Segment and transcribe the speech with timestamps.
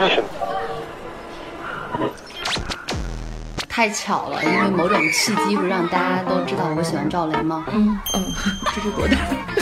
[0.00, 0.28] 为什么？
[3.68, 7.66] 太巧了，因为某种契机，不是让大家都知道我喜欢赵雷吗？
[7.70, 8.24] 嗯嗯，
[8.74, 9.16] 这是多大？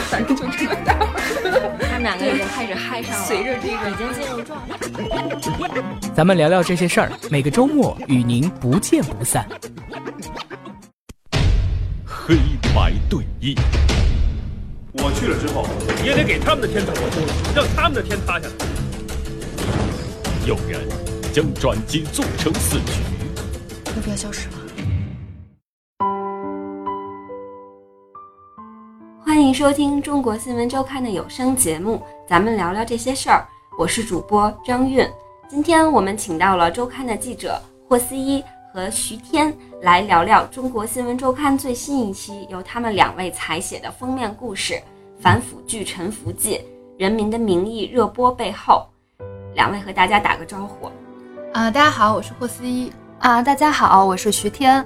[0.09, 0.95] 反正就这么大。
[1.81, 4.77] 他们两个已经开始嗨上了，随着这个已经进入状态。
[6.15, 9.45] 咱们聊聊这些事儿，每个周末与您不见不散。
[12.05, 12.37] 黑
[12.73, 13.59] 白对弈，
[14.93, 15.67] 我去了之后，
[16.05, 17.03] 也得给他们的天打破，
[17.53, 18.84] 让他们的天塌下来。
[20.47, 20.87] 有人
[21.33, 23.01] 将转机做成四曲。
[23.97, 24.55] 要不要消失了？
[29.25, 33.49] 欢迎收听中国新闻周刊的有声节目，咱们聊聊这些事儿。
[33.79, 35.09] 我是主播张韵。
[35.49, 37.59] 今天我们请到了周刊的记者
[37.89, 44.75] 霍思一和徐天来聊聊中国新闻周刊最新一期由他们两位采写的封面故事
[45.19, 46.57] 《反腐剧沉浮记》，
[46.99, 48.87] 人民的名义热播背后。
[49.55, 50.91] 两位和大家打个招呼。
[51.53, 52.93] 啊，大家好，我是霍思一。
[53.21, 54.85] 啊，大家好，我是徐天。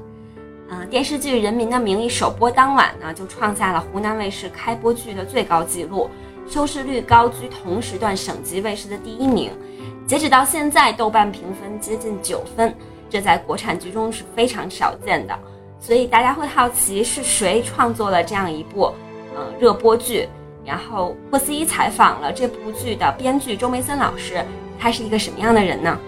[0.71, 6.11] 嗯，电视剧《人民的名义》首播当晚呢，就创下了湖南卫视开播剧的最高纪录，
[6.47, 9.51] 收视率高居同时段省级卫视的第一名。
[10.07, 12.75] 截止到现在，豆瓣评分接近九分，
[13.09, 15.39] 这在国产剧中是非常少见的。
[15.81, 18.93] 所以大家会好奇是谁创作了这样一部
[19.35, 20.29] 嗯热播剧？
[20.67, 24.45] 然后霍思一采访了这部剧的编剧周梅森老师，
[24.79, 25.99] 他是一个什么样的人呢？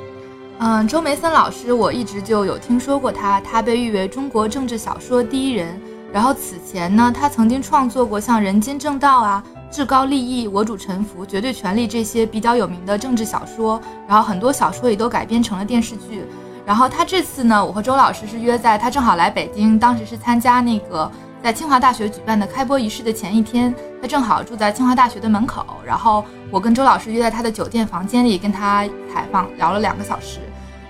[0.58, 5.80] 嗯，周梅森老师，我一直就有听说过他，他被誉为中国政治小说第一人。
[6.12, 9.42] 然后此前呢，他曾经创作过像《人间正道》啊、
[9.74, 13.80] 《至高利益》、《我主沉浮》、《绝对权力》这些比较有名的政治小说。
[14.08, 16.24] 然后很多小说也都改编成了电视剧。
[16.66, 21.10] 然后他这次呢，我和周老师是约在他正好来北京，当时是参加那个
[21.42, 25.64] 在清华大学举办的开播仪式的前一天，他正好住在清华大学的门口。
[25.86, 30.40] 然后我跟周老师约在他的酒店房间里跟他采访，聊了两个小时。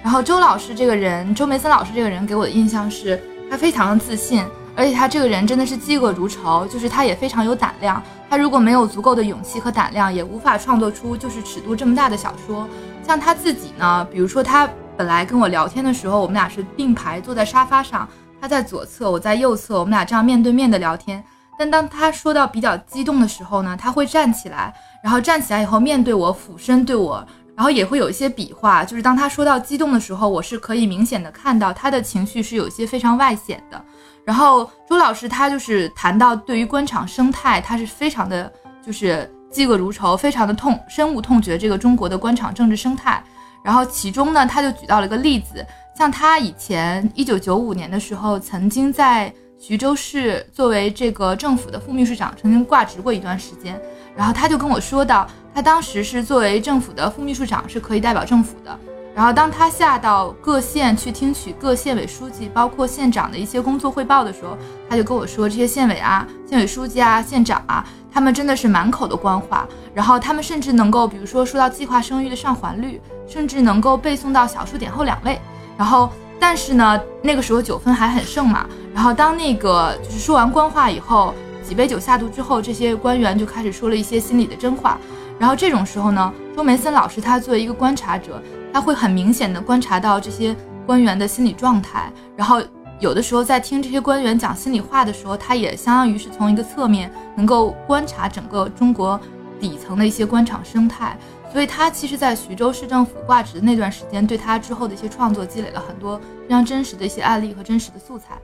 [0.02, 4.44] 然后周老师这个人，周梅森老师这个人给我的印象是，他非常的自信，
[4.74, 8.02] 而且他这个人真的是嫉恶如仇，就是他也非常有胆量。
[8.28, 12.66] 他如果没有足够的勇气和胆量，也无法创作出就是尺度这么大的小说。
[13.06, 18.08] 像他自己呢，比如说他本来跟我聊天的时候，我们俩是并排坐在沙发上，
[18.40, 21.22] 他在左侧，我在右侧，我们俩这样面对面的聊天。
[21.58, 27.26] 但当他说到比较激动的时候呢，他会站起来，然后站起来以后面对我，俯身对我。
[27.54, 33.84] 然后也会有一些比划，就是当他说到激动的时候，我是可以明显的看到他的情绪是有一些非常外显的。
[34.24, 38.50] 然后周老师他就是谈到对于官场生态，他是非常的，
[38.82, 43.22] 就是嫉恶如仇，非常的痛，深恶痛绝这个中国的官场政治生态。
[43.62, 45.66] 然后其中呢，他就举到了一个例子，
[46.00, 53.78] 像他以前一九九五年的时候，曾经在徐州市作为这个政府的副秘书长，曾经挂职过一段时间。
[54.16, 55.28] 然后他就跟我说到。
[55.54, 58.74] 他当时是作为政府的副秘书长，是可以代表政府的。
[59.14, 64.56] 然后当他下到各县去听取各县委书记、包括县长的一些工作汇报的时候，
[64.88, 69.68] 他就跟我说，这些县委啊、县委书记啊、县长啊，他们真的是满口的官话。
[69.92, 75.38] 然后他们甚至能够，比如说说到计划生育的上环率，甚至能够背诵到小数点后两位。
[75.80, 78.66] 然后，但是呢，那个时候酒分还很盛嘛。
[78.92, 81.32] 然后当那个就是说完官话以后，
[81.62, 84.98] 几杯酒下肚之后，这些官员就开始说了一些心里的真话。
[85.38, 88.42] 然后这种时候呢，周梅森老师他作为一个观察者，
[88.74, 90.54] 他会很明显的观察到这些
[90.84, 92.12] 官员的心理状态。
[92.36, 92.60] 然后
[92.98, 99.18] 有的时候在听这些官员讲心里话的时候，他也相当于是从一个侧面能够观察整个中国
[99.58, 101.16] 底层的一些官场生态。
[101.52, 108.38] 所以他其实，在徐州市政府挂职的那段时间，对他之后的一些创作积累了很多非常真实的一些案例和真实的素材。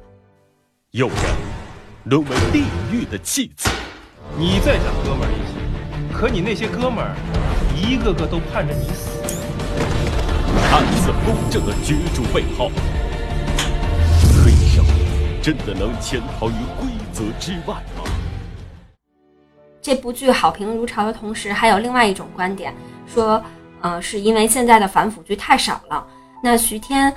[0.90, 1.16] 有人
[2.04, 3.68] 沦为地狱的弃子，
[4.36, 6.12] 你在讲哥们儿义气。
[6.12, 7.14] 可你那些哥们儿，
[7.76, 9.20] 一个个都盼着你死。
[10.68, 12.72] 看似公正的角逐背后，
[14.42, 14.82] 黑手
[15.40, 18.02] 真的能潜逃于规则之外吗？
[19.80, 22.74] 这部剧好评如潮的同时，还有另外一种观点，
[23.06, 23.42] 说，
[23.80, 26.06] 呃，是因为现在的反腐剧太少了。
[26.42, 27.12] 那徐天，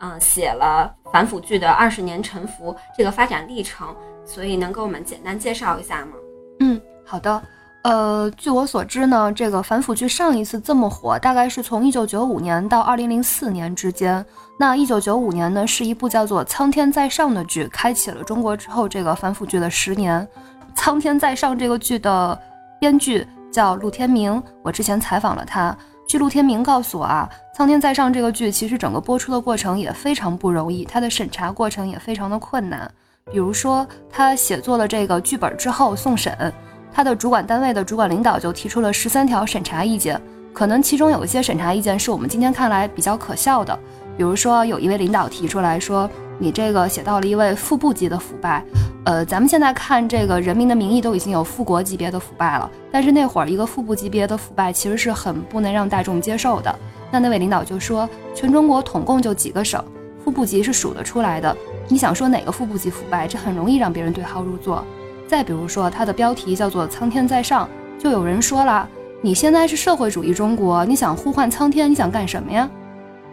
[0.00, 6.12] 嗯，写了反腐剧的二十年沉浮这个发展历程，所以能给我们简单介绍一下吗？
[6.60, 7.42] 嗯，好的。
[7.82, 14.24] 呃，据我所知呢，这个反腐剧上一次这么火，大概是从一九九五年到二零零四年之间。
[14.58, 20.26] 那一九九五年呢，是一部叫做《苍天在上》的剧，开启了中国之后这个反腐剧的十年。
[20.74, 22.40] 《苍天在上》这个剧的
[22.80, 25.76] 编剧叫陆天明，我之前采访了他。
[26.08, 32.90] 据陆天明告诉我啊，《苍天在上》这个剧其实整个播出的过程也非常不容易，它的审查过程也非常的困难。
[33.30, 36.52] 比如说，他写作了这个剧本之后送审。
[36.92, 40.20] 他的主管单位的主管领导就提出了十三条审查意见，
[40.52, 43.78] 可能其中有一些审查意见是我们今天看来比较可笑的，
[44.16, 48.64] 比如说有一位领导提出来说，你这个写到了一位副部级的腐败，
[49.04, 56.74] 呃，咱们现在看这个《人民的名义》都已经有副国级别的腐败了，但是那会儿一个副部级别的腐败其实是很不能让大众接受的。
[57.10, 59.82] 那那位领导就说，全中国统共就几个省，
[60.24, 61.56] 副部级是数得出来的，
[61.88, 64.84] 你想说哪个副部级腐败，这很容易让别人对号入座。
[65.28, 68.88] 再比如说，它的标题叫做“苍天在上”，就有人说了，
[69.22, 72.68] 你现在是社会主义中国，你想呼唤苍天，你想干什么呀？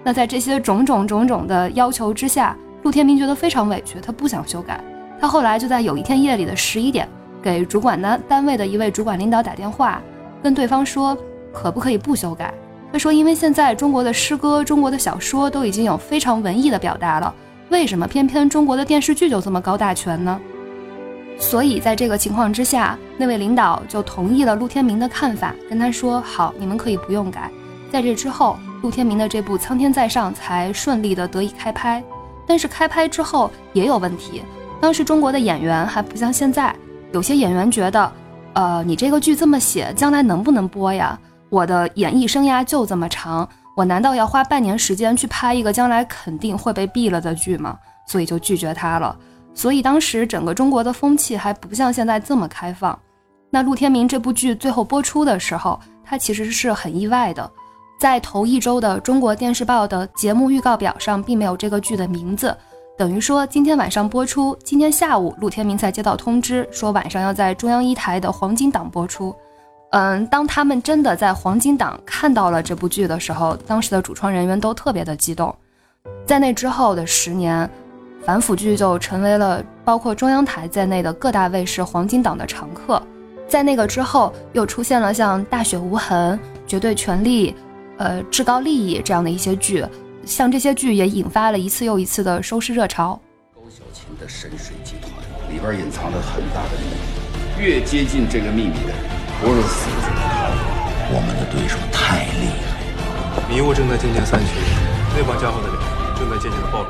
[0.04, 4.84] 那在这些种种种种的要求之下，陆天明觉得非常委屈，他不想修改。
[5.20, 7.08] 他后来就在有一天夜里的十一点，
[7.42, 10.02] 给主管单单位的一位主管领导打电话，
[10.42, 11.16] 跟对方说，
[11.54, 12.54] 可不可以不修改？
[12.92, 17.34] 他说，因为现在中国的诗歌、中国的小说都已经有非常文艺的表达了，
[17.70, 20.40] 为什么偏偏中国的电视剧就这么高大全呢？
[21.38, 27.50] 所以在这个情况之下，那位领导就同意了陆天明的看法，跟他说：“好，你们可以不用改。”
[27.92, 32.04] 在这之后，陆天明的这部《苍天在上》才顺利的得以开拍。
[32.52, 34.44] 但是开拍之后也有问题，
[34.82, 36.76] 当时中国的演员还不像现在，
[37.14, 38.12] 有些演员觉得，
[38.52, 41.18] 呃，你这个剧这么写，将来能不能播呀？
[41.50, 47.78] 我的演艺生涯就这么长，我难道要花半年时间去拍一个将来肯定会被毙了的剧吗？
[48.06, 49.18] 所以就拒绝他了。
[49.54, 53.00] 所以当时整个中国的风气还不像现在这么开放。
[53.50, 57.50] 那陆天明这部剧最后播出的时候，他其实是很意外的，
[58.02, 62.58] 在头一周的中国电视报的节目预告表上，并没有这个剧的名字，
[62.98, 69.36] 等于说今天晚上播出，今天下午陆天明才接到通知，说晚上要在中央一台的黄金档播出。
[69.92, 75.56] 嗯，当他们真的在黄金档看到了这部剧的时候，当时的主创人员都特别的激动。
[76.26, 77.70] 在那之后的十年，
[78.26, 83.00] 反腐剧就成为了包括中央台在内的各大卫视黄金档的常客。
[83.48, 87.52] 在那个之后，又出现了像《大雪无痕》《绝对权力》、
[87.98, 89.86] 呃《至高利益》这样的一些剧，
[90.26, 93.20] 像这些剧也引发了一次又一次的收视热潮。
[93.54, 95.12] 高小琴的神水集团
[95.54, 96.86] 里边隐藏着很大的秘
[97.58, 98.96] 密，越接近这个秘密的人。
[99.42, 100.52] 不是死就是逃。
[101.14, 103.44] 我们的对手太厉害了。
[103.50, 104.60] 迷雾正在渐渐散去，
[105.18, 105.80] 那帮家伙的脸
[106.18, 106.90] 正在渐渐的暴露。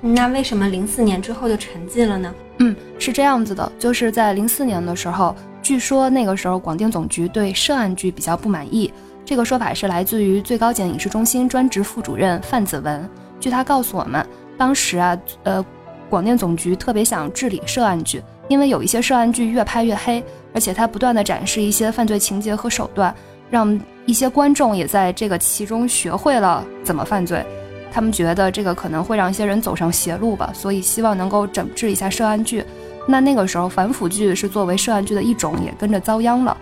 [0.00, 2.34] 那为什么零四年之后就沉寂了呢？
[2.58, 5.34] 嗯，是这样子的，就是在零四年的时候，
[5.64, 8.92] 据说那个时候广电总局对涉案剧比较不满意。
[9.24, 13.08] 这个说法是来自于最高检影视中心专职副主任范子文。
[13.40, 14.24] 据他告诉我们，
[14.58, 15.64] 当时啊，呃，
[16.10, 18.22] 广电总局特别想治理涉案剧。
[18.46, 20.22] 因为有一些涉案剧越拍越黑，
[20.52, 23.14] 而且他不断的展示一些犯罪情节和手段，
[23.48, 27.42] 让一些观众也在这个其中学会了怎么犯罪。
[27.90, 32.62] 他们觉得这个可能会让一些人走上邪路吧，所以希望能够整治一下涉案剧。
[33.06, 36.56] 那那个时候反腐剧是作为涉案剧的一种，也跟着遭殃了。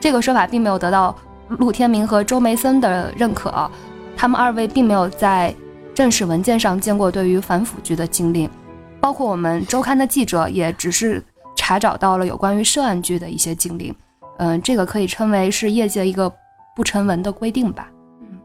[0.00, 1.16] 这个说法并没有得到
[1.48, 3.70] 陆天明和周梅森的认可，
[4.16, 5.54] 他们二位并没有在
[5.94, 8.48] 正式文件上见过对于反腐剧的禁令。
[9.00, 11.22] 包括我们周刊的记者也只是
[11.56, 13.94] 查找到了有关于涉案剧的一些禁令，
[14.38, 16.32] 嗯，这个可以称为是业界一个
[16.76, 17.88] 不成文的规定吧。
[18.20, 18.38] 嗯，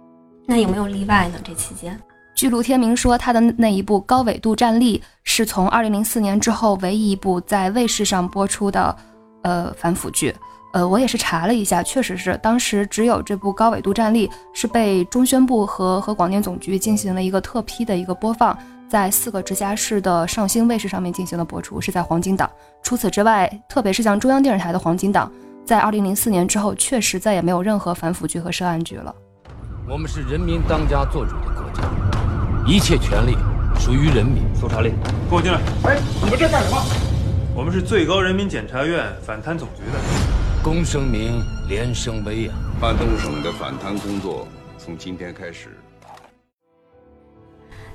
[0.48, 1.36] 那有没有例外呢？
[1.44, 2.00] 这期间，
[2.38, 8.96] 据卢天明说，他的那一部《高纬度战力》是从二零零四年之后唯一一部在卫视上播出的，
[9.42, 10.32] 呃，反腐剧。
[10.72, 18.56] 呃，我也是查了一下，确实是当时只有这部《高纬度战力》是被中宣部和和广电总局进行了一个特批的一个播放。
[18.88, 22.48] 在四个直辖市的上星卫视上面进行了播出，是在黄金档。
[22.84, 25.32] 除此之外，特别是像中央电视台的黄金档，
[25.66, 29.16] 在二零零四年之后，确实再也没有任何反腐剧和涉案剧了。
[29.90, 31.82] 我们是人民当家作主的国家，
[32.68, 33.38] 一切权利
[33.80, 34.44] 属于人民。
[34.54, 34.92] 搜查令，
[35.30, 35.58] 给我进来！
[35.86, 36.78] 哎，你们这干什么？
[37.56, 39.98] 我们是最高人民检察院反贪总局的。
[40.62, 42.54] 公声明，连声威呀！
[42.82, 44.46] 山东省的反贪工作
[44.78, 45.70] 从今天开始。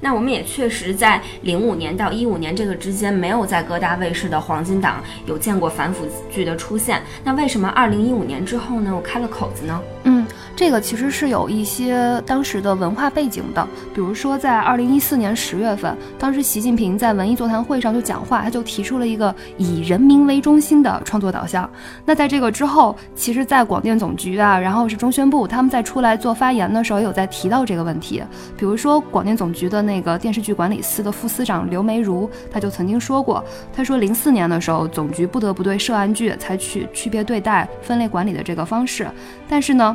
[0.00, 7.02] 那我们也确实在零五年到一五年这个之间，没有在各大卫视的黄金档有见过反腐剧的出现。
[7.22, 9.80] 那为什么二零一五年之后呢，又开了口子呢？
[10.04, 10.26] 嗯。
[10.54, 21.68] 这个其实是有一些当时的文化背景的，比如说在二零一四年十月份，当时习近平在文艺座谈会上就讲话，他就提出了一个以人民为中心的创作导向。
[22.04, 28.23] 那在这个之后，其实，在广电总局啊，然后是中宣部，他们在出来做发言的时候，也有在提到这个问题。
[28.56, 33.42] 比如说，广电总局的那个电视剧管理司的副司长刘梅如，他就曾经说过，
[33.73, 39.09] 他说零四年的时候，总局不得不对涉案剧采取区别对待、分类管理的这个方式，
[39.49, 39.91] 但是呢。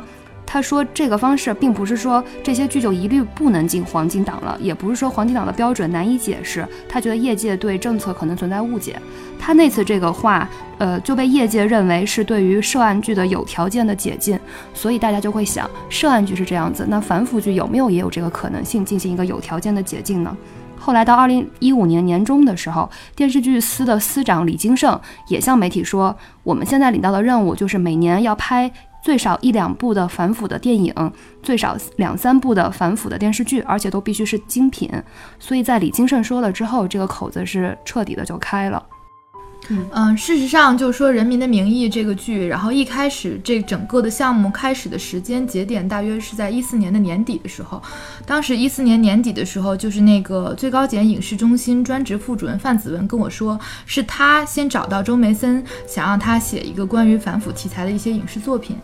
[0.50, 6.66] 他说这个方式并不是说这些剧就一律不能进黄金档了，也不是说黄金档的标准难以解释。
[6.88, 8.98] 他觉得业界对政策可能存在误解。
[9.38, 14.40] 他那次这个话，呃，就被业界认为是对于涉案剧的有条件的解禁，
[14.72, 20.34] 所以大家就会想，涉案剧是这样子，那反腐剧有没有也有这个可能性进行一个有条件的解禁呢？
[20.80, 28.70] 后来到二零一五年年中的时候，电视剧司的司长李金盛也向媒体说，我们现在领到的任务就是每年要拍
[29.02, 30.92] 最少一两部的反腐的电影，
[31.42, 34.90] 最少两三部的反腐的电视剧，而且都必须是精品。
[35.38, 38.84] 所以在李金盛说了之后，这个口子是彻底的就开了。
[39.70, 47.82] 嗯，事实上，就是说《人民的名义》这个剧，然后一开始这整个的项目开始的时间节点，大约是在一四年的年底的时候。
[48.24, 58.74] 当时一四年年底的时候，就是那个最高检影视中心专职副主任范子文跟我说，是他先找到周梅森，想让他写一个关于反腐题材的一些影视作品。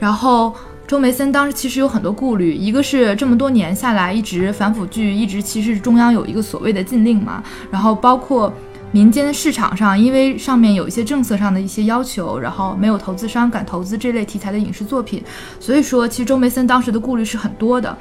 [0.00, 0.52] 然后
[0.88, 8.52] 周梅森当时其实有很多顾虑，一个是这么多年下来，一直反腐剧一直其实中央有一个所谓的禁令嘛，然后包括。
[8.94, 15.20] 民间市场上，因为上面有一些政策上的一些要求，然后没有投资商敢投资这类题材的影视作品，
[15.58, 17.98] 所以说其实周梅森当时的顾虑是很多的。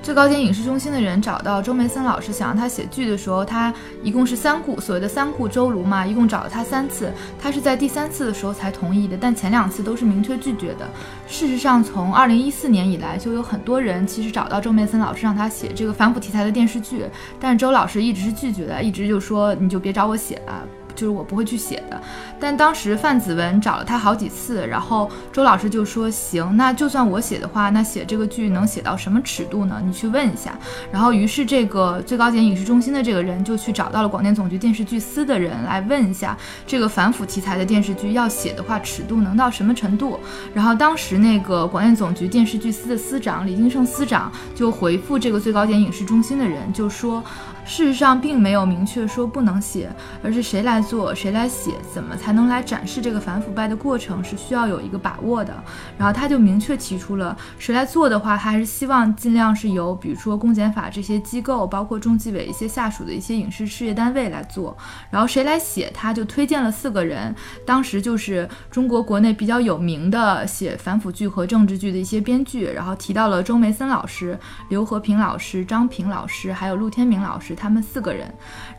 [0.00, 10.88] 最高检影视中心的人找到周梅森老师，想让他写剧的时候，他一共是三顾，所谓的三顾周庐嘛，一共找了他三次，他是在第三次的时候才同意的，但前两次都是明确拒绝的。
[11.26, 17.04] 事实上，从二零一四年以来，就有很多人其实找到周梅森老师，让他写这个反腐题材的电视剧，
[17.38, 20.66] 但是周老师一直是拒绝的，一直就说你就别找我写了。
[20.98, 22.02] 就是我不会去写的，
[22.40, 29.80] 但当时范子文找了他好几次，然后周老师就说行，那就算我写的话，那写这个剧能写到什么尺度呢？
[29.84, 30.58] 你去问一下。
[30.90, 36.36] 然后于是这个最高检影视中心的这个人就去找到了广电总局电视剧司的人来问一下，
[36.66, 40.18] 这个反腐题材的电视剧要写的话，尺度能到什么程度？
[40.52, 47.22] 然后当时那个广电总局电视剧司的司长李金胜司长就回复这个最高检影视中心的人，就说。
[47.68, 49.90] 事实上并没有明确说不能写，
[50.24, 55.54] 而是谁来做谁来写，怎么才能来展示这个反腐败的过程是需要有一个把握的。
[55.98, 64.74] 然后他就明确提出了谁来做的话，他还是希望尽量是由比如说公检法这些机构，包括中纪委一些下属的一些影视事业单位来做。
[65.10, 67.34] 然后谁来写，他就推荐了四个人，
[67.66, 74.38] 当时就是中国国内比较有名的写反腐剧和政治剧的一些编剧，然后提到了周梅森老师、
[74.70, 77.57] 刘和平老师、张平老师，还有陆天明老师。
[77.58, 78.32] 他们四个人，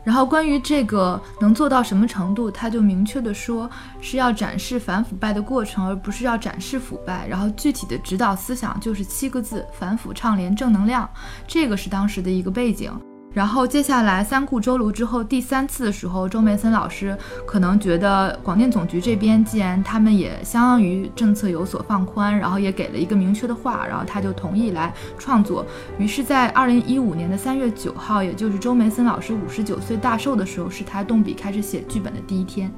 [0.03, 3.69] 然后关于这个能做到什么程度，他就明确的说
[3.99, 7.27] 是要展示反腐败的过程，而不是要展示腐败。
[7.27, 11.07] 然后具体的指导思想就是七个字：反腐倡廉正能量。
[11.45, 12.91] 这个是当时的一个背景。
[13.31, 25.63] 然后接下来三顾周庐之后，第三次的时候，周梅森老师可能觉得广电总局这边既然他们也相当于政策有所放宽，然后也给了一个明确的话，然后他就同意来创作。
[25.99, 32.71] 于是，在二零一五年的三月九号，也就是周梅森老师五十九岁大寿的时候，是他动笔开始写剧本的第一天。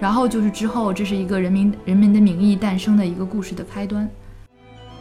[0.00, 4.10] 然后就是之后，这是一个人民人民的名义诞生的一个故事的开端。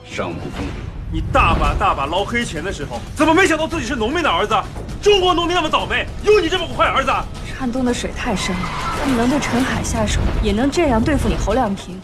[0.06, 0.66] 上不封
[1.12, 4.56] 你大把大把捞黑钱的时候，怎么没想到自己是农民的儿子？
[5.04, 7.12] 中国农民那么倒霉，有你这么个坏儿子？
[7.60, 8.62] 山东的水太深了，
[9.02, 12.00] 他们能对陈海下手，也能这样对付你侯亮平。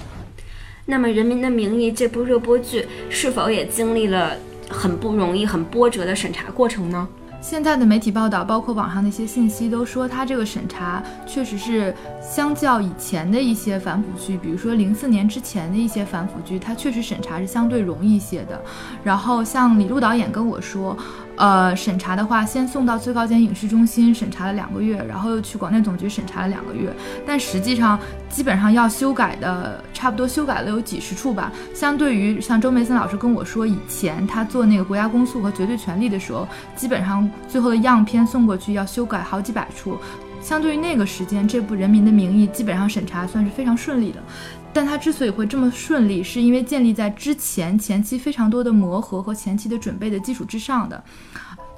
[0.83, 4.33] 那么，《人民的名义》这部热播剧是否也经历了
[4.69, 7.07] 很不容易、很波折的审查过程呢？
[7.41, 18.61] 现在的媒体报道，包括网上的一些信息，都说他这个审查确实是相较以前的一些反腐剧，比如说零四年之前的一些反腐剧，它确实审查是相对容易一些的。
[19.05, 20.97] 然后像李路导演跟我说。
[21.39, 26.93] 呃，审查的话，先送到最高检影视中心审查了两个月，然后又去广电总局审查了两个月，
[27.25, 27.97] 但实际上
[28.29, 31.49] 基本上要修改的，差不多修改了有几十处吧。
[31.73, 39.97] 相对于像周梅森老师跟我说，以前他做那个国家公诉和绝对权利的时候，基本上最后的样片送过去要修改好几百处。
[40.41, 44.23] 相对于那个时间，这部《人民的名义》基本上审查算是非常顺利的。
[44.71, 51.03] 但它之所以会这么顺利，是因为建立在之前前期非常多的磨合和前期的准备的基础之上的。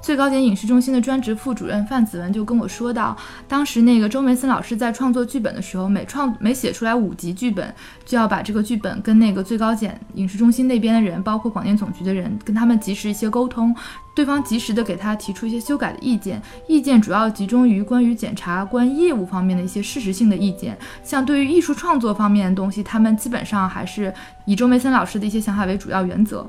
[0.02, 3.16] 最高检影视中心的专职副主任范子文就跟我说到，
[3.46, 7.72] 当时那个周梅森老师在创作剧本的时候，每创每写出来五集剧本，
[8.04, 13.72] 就要把这个剧本跟那个最高检影视中心那边的人，包括广电总局的人，跟他们及时一些沟通，
[14.12, 24.12] 对方及时的给他提出一些修改的意见，意见主要集中于关于检察官业务方面的一些事实性的意见，像对于艺术创作方面的东西，他们基本上还是
[24.46, 26.44] 以周梅森老师的一些想法为主要原则。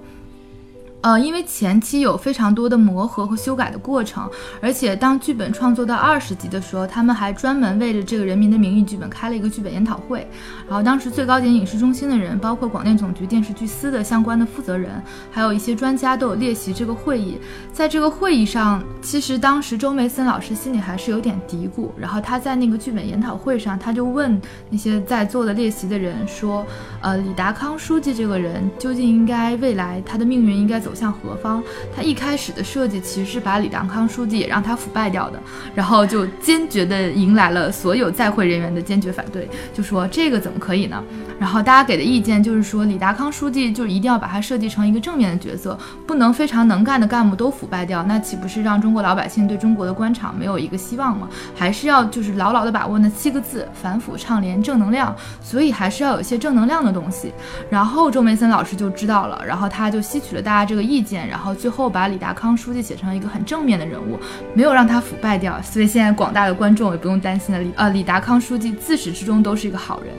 [1.04, 4.30] 呃，因为前期有非常多的磨合和修改的过程，
[4.62, 10.26] 而且当剧本创作到二十集的时候，他们还专门为了这个《人民的名义》剧本开了一个剧本研讨会。
[10.66, 14.92] 然后当时最高检影视中心的人，包括广电总局电视剧司的相关的负责人，
[15.30, 17.38] 还有一些专家都有列席这个会议。
[17.74, 21.90] 在这个会议上，其实当时周梅森老师心里还是有点嘀咕。
[21.98, 26.66] 然后他在那个剧本研讨会上，他就问那些在座的列席的人说
[27.04, 31.64] ：“呃，李达康书记这个人究竟应该未来他的命运应该走？”向何方？
[31.96, 35.40] 他一开始的设计其实是把李达康书记也让他腐败掉的，
[35.74, 41.04] 然后就坚决的迎来了所有在会人员的坚决反对，就说这个怎么可以呢？
[41.40, 51.28] 然后大家给的意见就是说，李达康书记就一定要把他设计成一个正面的角色，不能非常能干的干部都腐败掉，那岂不是让中国老百姓对中国的官场没有一个希望吗？
[51.56, 55.14] 还是要就是牢牢的把握那七个字：反腐倡廉正能量。
[55.42, 57.34] 所以还是要有一些正能量的东西。
[57.70, 60.83] 然后周梅森老师就知道了，然后他就吸取了大家这个。
[60.84, 64.20] 意见，然后最后把李达康书记写成一个很正面的人物，
[64.54, 67.62] 没有让他腐败掉，所以现在广大的观众也不用担心了。
[67.62, 70.14] 李呃，李达康书记自始至终都是一个好人。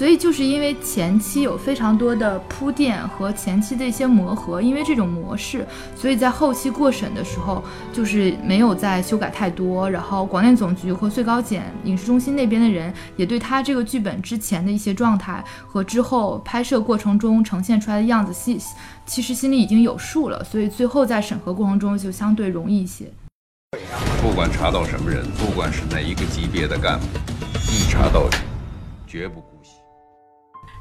[0.00, 5.62] 所以就是因为前期有非常多的铺垫和前期的一些磨合，因为这种模式，
[5.94, 9.90] 所以在后期过审的时候就是没有再修改太多。
[9.90, 18.58] 然后广电总局和最高检影视中心那边的人也对他这个剧本之前的一些状态和之后拍摄过程中呈现出来的样子，心
[19.04, 23.04] 其实心里已经有数了，所以最后在审核过程中就相对容易一些。
[24.22, 27.04] 不管查到什么人，不管是哪一个级别的干部，
[27.70, 28.38] 一查到底，
[29.06, 29.49] 绝不。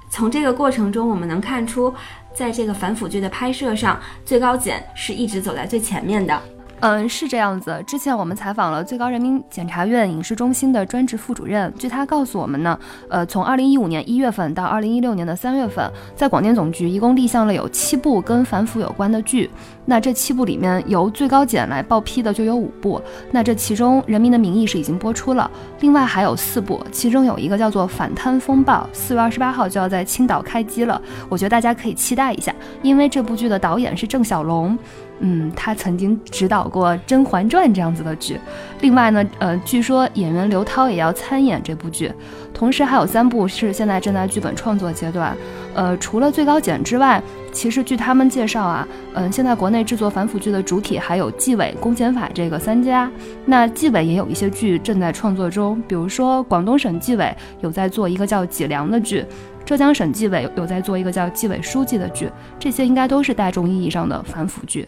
[0.09, 1.93] 从这个过程中，我们能看出，
[2.33, 6.41] 在这个反腐剧的拍摄上，最高检是一直走在最前面的。
[6.81, 7.83] 嗯，是这样子。
[7.85, 19.49] 之前我们采访了最高人民检察院影视中心的专职副主任，据他告诉我们呢，呃，从二零一五年一月份到二零一六年的三月份，在广电总局一共立项了有七部跟反腐有关的剧。
[19.85, 23.01] 那这七部里面，由最高检来报批的就有五部。
[23.31, 25.49] 那这其中，《人民的名义》是已经播出了，
[25.81, 31.01] 另外还有四部，其中有一个叫做《反贪风暴》，四月二十八号就要在青岛开机了。
[31.27, 34.77] 我觉得大家可以期待一下，因为这部剧的导演是郑晓龙。
[35.19, 38.39] 嗯，他曾经指导过《甄嬛传》这样子的剧。
[38.81, 42.11] 另外呢，呃，据说演员刘涛也要参演这部剧。
[42.53, 45.35] 同时还有三部是现在正在剧本创作阶段。
[45.73, 47.21] 呃，除了最高检之外，
[47.53, 53.09] 其实据他们介绍啊，嗯，现在国内制作反腐剧的主体还有纪委、公检法这个三家。
[53.45, 59.23] 那纪委也有一些剧正在创作中，比如说广东省纪委有在做一个叫《脊梁》的剧，
[59.63, 62.29] 浙江省纪委有在做一个叫《纪委书记》的剧。
[62.57, 64.87] 这些应该都是大众意义上的反腐剧。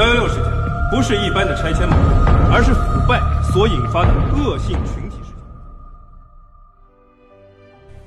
[0.00, 0.44] 幺幺六事件
[0.90, 3.20] 不是一般的拆迁矛盾，而是腐败
[3.52, 5.44] 所引发的恶性群体事件。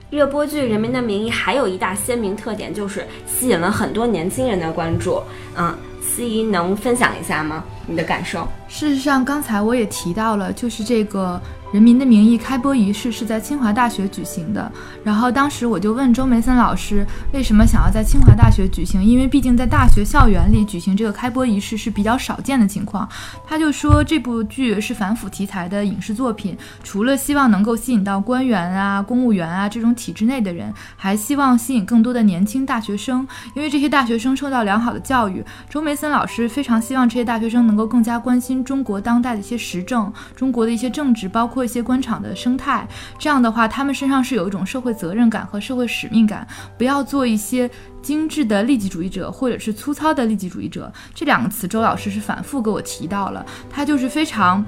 [0.10, 5.22] 热播剧《人民的名义》还有一大鲜明特点，就是吸引了很多年轻人的关注。
[5.56, 7.64] 嗯，司仪能分享一下吗？
[7.86, 8.48] 你的感受？
[8.68, 11.40] 事实上，刚才我也提到了，就是这个。
[11.74, 14.72] 《人民的名义》开播仪式是在清华大学举行的，
[15.04, 19.04] 然后当时我就问周梅森老师，为什么想要在清华大学举行？
[19.04, 23.10] 因为毕竟在大学校园里举行这个开播仪式是比较少见的情况。
[23.48, 35.44] 他就说这部剧是反腐题材的影视作品，除了希望能够吸引到官员啊、公务员啊这种体制内的人，还希望吸引更多的年轻大学生，因为这些大学生受到良好的教育。
[35.72, 41.63] 周梅森老师非常希望这些大学生能够更加关心中国当代的一些时政、中国的一些政治，包括。
[41.64, 46.48] 一些官场的生态，这样的话，他们身上是有一种社会责任感和社会使命感，
[46.78, 47.70] 不要做一些
[48.02, 50.92] 精致的利己主义者，或者是粗糙的利己主义者。
[51.14, 53.46] 这两个词，周老师是反复给我提到了。
[53.70, 54.64] 他就是非常，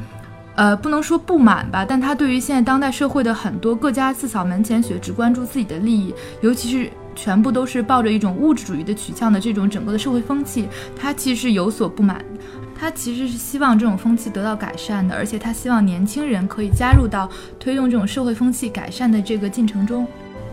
[0.55, 12.23] 呃，不能说不满吧，但他对于现在当代社会的很多各家自扫门前雪，只关注自己的利益，尤其是全部都是抱着一种物质主义的取向的这种整个的社会风气，他其实有所不满。
[12.77, 20.05] 他其实是希望这种风气得到改善的，而且他希望年轻人可以加入到推动这种社会风气改善的这个进程中。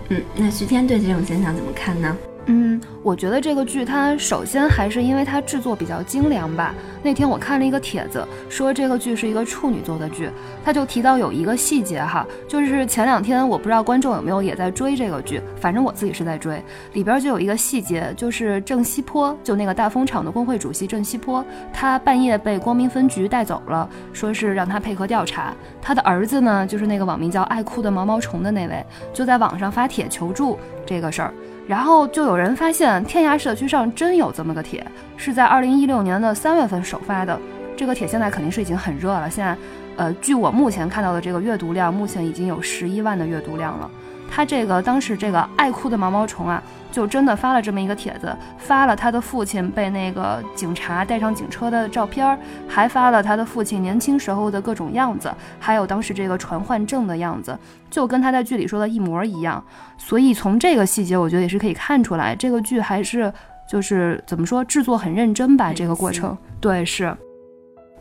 [0.09, 2.17] 嗯，那徐天对这种现象怎么看呢？
[2.47, 6.75] 嗯，我觉得这个剧它首先还是因为它制作比较精良吧。
[7.01, 10.29] 那天我看了一个帖子，说这个剧是一个处女座的剧，
[10.65, 16.61] 他就提到有一个细节哈，就是前两天我不知道观众有没有也在追这个剧，反正我自己是在追，
[16.95, 25.55] 里边就有一个细节，就是郑西坡，就那个大风厂的工会主席郑西坡，他半夜被光明分局带走了，说是让他配合调查。
[25.81, 31.33] 他的儿子呢，就是那个网名叫爱哭的毛毛虫的那位，就在网上发帖求助这个事儿。
[31.66, 34.85] 然后就有人发现天涯社区上真有这么个帖，
[35.16, 37.38] 是在二零一六年的三月份首发的。
[37.77, 39.31] 这个帖现在肯定是已经很热了。
[39.31, 39.57] 现在，
[39.96, 43.90] 呃，据我目前看到的这个阅读量，目前已经有十一万的阅读量了。
[44.35, 57.59] 他这个当时这个爱哭的毛毛虫啊，就真的发了这么一个帖子，发了他的父亲被那个警察带上警车的照片，还发了他的父亲年轻时候的各种样子，还有当时这个传唤证的样子，
[57.90, 59.62] 就跟他在剧里说的一模一样。
[59.99, 63.31] 所以从这个细节，我觉得也是可以看出来，这个剧还是
[63.68, 65.75] 就是怎么说，制作很认真吧？
[65.75, 67.14] 这个过程，对，是。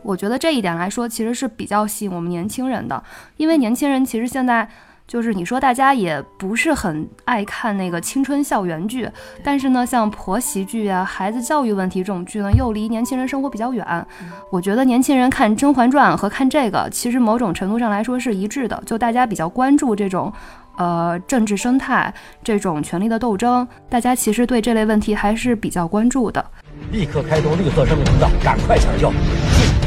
[0.02, 3.00] 我觉得这一点来说，其实是比较吸引我们年轻人的，
[3.36, 4.68] 因为年轻人其实现在
[5.12, 9.06] 就是你说大家也不是很爱看那个青春校园剧，
[9.44, 14.06] 但是呢，像婆媳剧啊、孩子教育问题这种剧呢，又离年轻人生活比较远。
[14.50, 20.32] 我觉得年轻人看《甄嬛传》和看这个，其实某种程度上来说是一致的，就大家比较关注这种
[20.78, 22.10] 呃政治生态、
[22.42, 26.42] 这种权力的斗争，大家其实对这类问题还是比较关注的。
[26.90, 29.12] 立刻开通绿色生命通道，赶快抢救！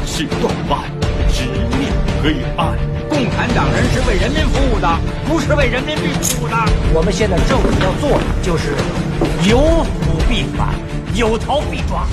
[0.06, 0.84] 是断腕，
[1.32, 3.05] 直面黑暗。
[3.16, 4.86] 共产党人是为人民服务的，
[5.26, 6.54] 不是为人民币服务的。
[6.92, 8.74] 我们现在政府要做的就是
[9.48, 10.74] 有腐必反，
[11.14, 12.06] 有逃必抓。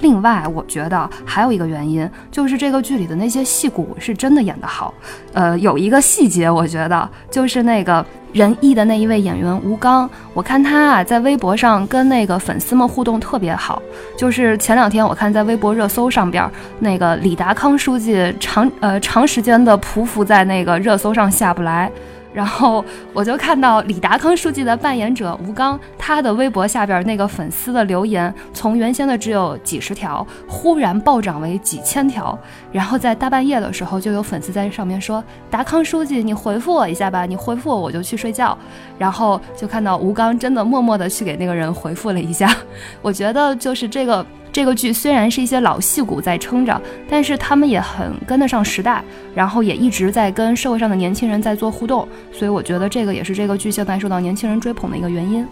[0.00, 4.92] 另外，我觉得还有一个原因，就是这个剧里的那些戏骨是真的演得好。
[5.32, 13.80] 呃，有一个细节，我觉得就是那个仁义的那一位演员吴刚，我看他啊在微博上跟那个粉丝们互动特别好。
[14.16, 21.90] 就是前两天我看在微博热搜上边，那个李达康书记长呃长时间的匍匐在那个热搜上下不来。
[22.36, 32.38] 然后我就看到李达康书记的扮演者吴刚，他的微博下边那个粉丝的留言，从原先的只有几十条，忽然暴涨为几千条。
[32.70, 38.56] 然后在大半夜的时候，就有粉丝在上面说：“达康书记，你回复我一下吧，你回复我，我就去睡觉。”
[38.98, 42.54] 然后就看到吴刚真的默默的去给那个人回复了一下。
[43.00, 44.24] 我觉得就是这个。
[44.56, 55.46] 这个剧虽然是一些老戏骨在撑着，但是他们也很跟得上时代，然后也一直在跟社会上的年轻人在做互动，所以我觉得这个也是这个剧现在受到年轻人追捧的一个原因。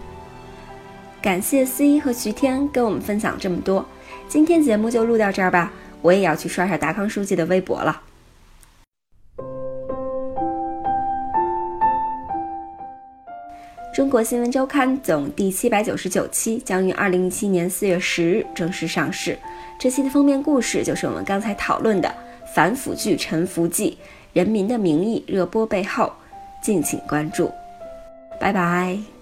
[1.21, 3.85] 感谢思一和徐天跟我们分享这么多，
[4.27, 8.01] 今天节目就录到这儿吧，我也要去刷刷达康书记的微博了。
[13.95, 19.39] 中国新闻周刊总第七百九十九期将于二零一七年四月十日正式上市。
[19.79, 22.13] 这期的封面故事就是我们刚才讨论的
[22.53, 23.91] 反腐剧《沉浮记》，
[24.33, 26.11] 《人民的名义》热播背后，
[26.61, 27.49] 敬请关注。
[28.37, 29.14] 拜拜。